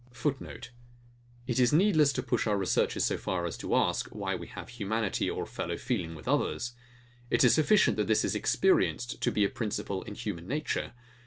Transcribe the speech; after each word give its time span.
[FOOTNOTE: 0.13 0.71
It 1.45 1.59
is 1.59 1.71
needless 1.71 2.11
to 2.13 2.23
push 2.23 2.47
our 2.47 2.57
researches 2.57 3.05
so 3.05 3.19
far 3.19 3.45
as 3.45 3.55
to 3.57 3.75
ask, 3.75 4.07
why 4.09 4.33
we 4.33 4.47
have 4.47 4.69
humanity 4.69 5.29
or 5.29 5.43
a 5.43 5.45
fellow 5.45 5.77
feeling 5.77 6.15
with 6.15 6.27
others. 6.27 6.71
It 7.29 7.43
is 7.43 7.53
sufficient, 7.53 7.97
that 7.97 8.07
this 8.07 8.25
is 8.25 8.33
experienced 8.33 9.21
to 9.21 9.31
be 9.31 9.45
a 9.45 9.47
principle 9.49 10.01
in 10.01 10.15
human 10.15 10.47
nature. 10.47 10.93